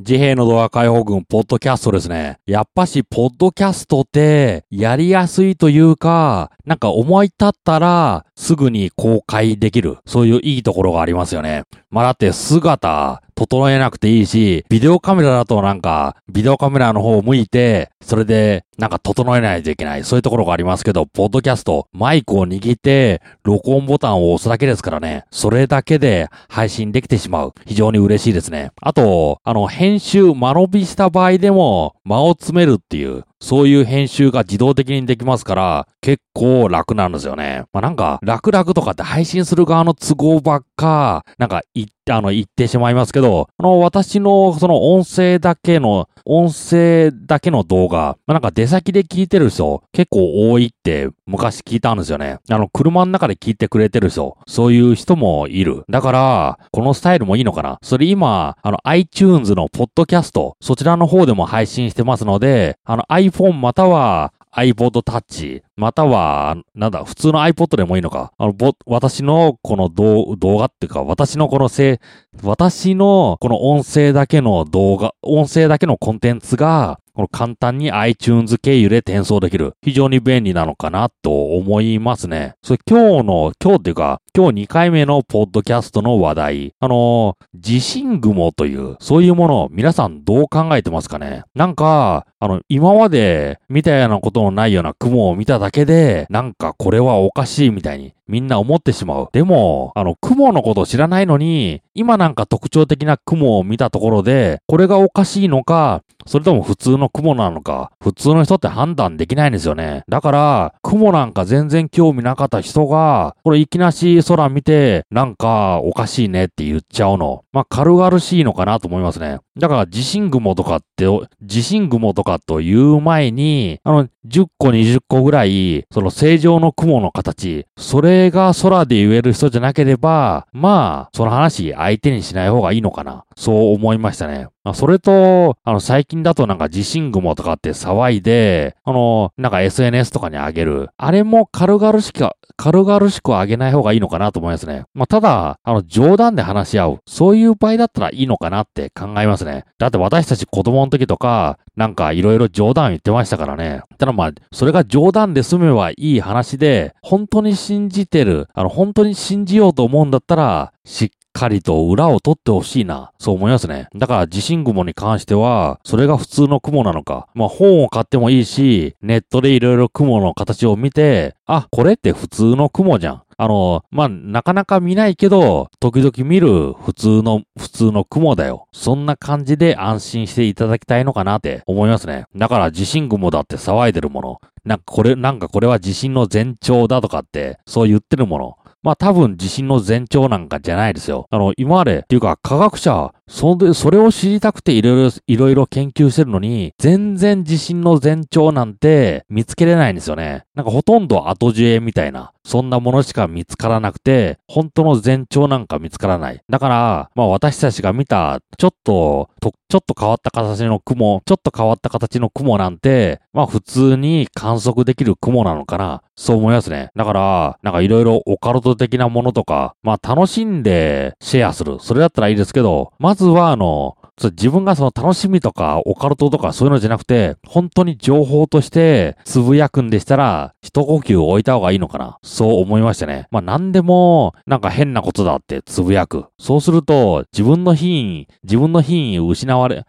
[0.00, 2.38] 自閉の動画解放軍、ポッドキャストですね。
[2.46, 9.98] やっぱし、ポッドキャストって、やりやすいというか、なんか思い立ったら、すぐに公開できる。
[10.06, 11.64] そういういいところがありますよね。
[11.90, 20.04] まあ、だって姿、整えなくていいし、ビデオカメラだとなんか、ビデオカメラの方を向いて、それで、なんか整えないといけない。
[20.04, 25.24] そういうところがありますけど、ポッドキャスト、マイクを握って、録音ボタンを押すだけですからね。
[25.30, 27.54] それだけで配信できてしまう。
[27.66, 28.72] 非常に嬉しいですね。
[28.82, 37.64] あと、あの、編集、間延びした場合でも、間を詰めるっていう、そういう編集が自動的にできますから、結構楽なんですよね。
[37.72, 52.38] まあ、なんか、楽々とかって配信する側の都合ばっか、なんか言って、あの、言ってしまいますけど、あの、私のその音声だけの、音声だけの動画、まあ、なんか出先で聞いてる人結構多いって昔聞いたんですよね。
[52.48, 55.84] あの、車の中で聞いてくれてる人、そういう人もいる。
[55.88, 57.78] だから、このスタイルもいいのかな。
[57.82, 68.32] それ今、あの、iTunes のポッドキャスト、そちらの方でも配信してますので、あの、iPhone または iPod Touch、または、なんだ、普通の iPod でもいいのか。
[68.36, 72.00] あの、ぼ、私のこの動画っていうか、私のこのせ
[72.42, 79.74] 私のこの音声だけの動画、音声だけのコンテンツが、この簡単に iTunes 経由で転送できる。
[79.82, 82.54] 非常に便利なのかなと思いますね。
[82.62, 86.74] それ今日の、今日っていうか、今日2回目のポッドキャストの話題。
[86.80, 99.28] あの地震雲という、そういうものを皆さんどう考えてますかねなんか、あの、今まで見たようなことのないような雲を見ただけで、なんかこれはおかしいみたいにみんな思ってしまう。
[99.32, 110.04] でも、あの、雲のこと知らないのに、今なんか特徴的な雲を見たところで、これがおかしいのか、それとも普通の雲なのか、普通の人って判断できないんですよね。
[110.08, 117.42] だから、雲なんか全然興味なかった人が、これいきなし空見て、なんかおかしいねって言っちゃうの。
[117.52, 119.38] まあ、軽々しいのかなと思いますね。
[119.60, 121.06] だから、地震雲とかって、
[121.42, 133.24] 地震雲とかという前に、あの、10個20個ぐらい、その正常の雲の形、それが空で言える人じゃなければ、まあ、その話相手にしない方がいいのかな。
[133.40, 134.48] そう思いましたね。
[134.74, 140.90] それと、あの、最近だとなんか地震雲とかって騒いで、あの、なんか SNS とかにあげる。
[140.98, 142.28] あれも軽々しく、
[142.58, 144.84] 軽々しくあげない方がいいのかなと思いますね。
[144.92, 146.98] まあ、ただ、あの、冗談で話し合う。
[147.06, 149.64] そういう場合だったらいいのかなって考えますね。
[149.78, 153.80] だって私たち子供の時とか、なんかいろいろ冗談言ってましたからね。
[153.96, 163.12] ただまあ、それが冗談で済めばいい話で、本当に信じてる、あの、本当に信じようと思うんだったら、しっかりと裏を取ってほしいな。
[163.18, 163.88] そう思いますね。
[163.94, 167.28] だから地震雲に関しては、それが普通の雲なのか。
[167.34, 173.22] まあ本を買ってもいいし、ネットでいろいろ雲の形を見て、あ、これって普通の雲じゃん。
[173.42, 178.66] あの、まあ、なかなか見ないけど、時々見る普通の、普通の雲だよ。
[178.70, 182.26] そんな感じで安心していただきたいのかなって思いますね。
[182.36, 184.40] だから地震雲だって騒いでるもの。
[184.64, 188.56] なんかこれ、なんかこれは地震の前兆だとかって、そう言ってるもの。
[188.82, 191.26] まあ多分地震の前兆なんかじゃないですよ。
[191.30, 200.44] あの、今まで、っていうか科学者、そで、それを知りたくていろいろ、いろいろ研究してるのに、全然地震の前兆なんて見つけれないんですよね。
[200.54, 206.40] なんかほとんど後知恵みたいな、そんなものしか見つからなくて、本当の前兆なんか見つからない。
[206.48, 216.02] だから、まあ私たちが見た、ちょっと、とちょっと変わった形の雲、ちょっと変わった形の雲なんて、まあ普通に観測できる雲なのかな。
[216.16, 216.90] そう思いますね。
[216.96, 221.78] だから、なんかいろいろオカルト的なものとか、まあ楽しんでシェアする。
[221.80, 232.18] それだったらいいですけど、まずはあの、そう自分がその楽しみとかオカルトとかそういうのじゃなくて、本当に情報としてつぶやくんでしたら、一呼吸置いた方がいいのかな。
[232.22, 233.28] そう思いましたね。
[233.30, 236.26] まあ何でも、なんか変なことだってつぶやく。
[236.38, 239.86] そうすると、自分の品位、自分の品位失われ、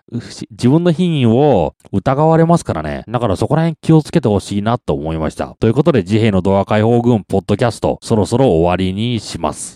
[0.52, 3.04] 自分の品位を疑われますからね。
[3.10, 5.58] だからそこら辺気をつけてほしいなと思いました。
[5.60, 9.70] ということで、自閉のドア解放軍ポッドキャスト、そろそろ終わりにします。